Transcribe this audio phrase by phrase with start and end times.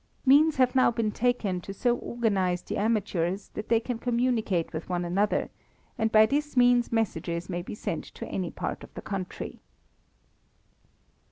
[0.25, 4.89] Means have now been taken to so organize the amateurs that they can communicate with
[4.89, 5.51] one another,
[5.95, 9.59] and by this means messages may be sent to any part of the country.